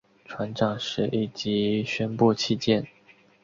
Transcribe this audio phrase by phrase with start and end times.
[0.25, 2.87] 船长随即宣布弃舰。